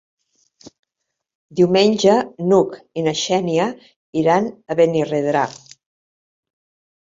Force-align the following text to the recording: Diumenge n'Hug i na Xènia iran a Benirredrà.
Diumenge 1.59 2.15
n'Hug 2.45 2.73
i 3.01 3.03
na 3.09 3.13
Xènia 3.25 3.67
iran 4.23 4.49
a 4.49 4.79
Benirredrà. 4.81 5.45